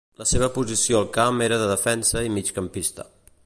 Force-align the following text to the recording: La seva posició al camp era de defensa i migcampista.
La 0.19 0.25
seva 0.29 0.47
posició 0.55 0.97
al 1.01 1.05
camp 1.17 1.45
era 1.49 1.59
de 1.65 1.67
defensa 1.75 2.25
i 2.29 2.33
migcampista. 2.39 3.11